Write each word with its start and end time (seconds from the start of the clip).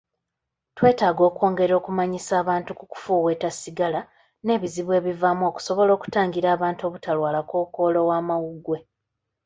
twetaaga 0.77 1.21
okwongera 1.29 1.73
okumanyisa 1.79 2.33
abantu 2.41 2.71
ku 2.79 2.85
kufuweeta 2.91 3.47
sigala 3.51 4.01
n'ebizibu 4.45 4.91
ebivaamu 4.99 5.43
okusobola 5.49 5.91
okutangira 5.93 6.47
abantu 6.55 6.81
obutalwala 6.87 7.39
kkookolo 7.43 7.99
w'amawugwe. 8.09 8.77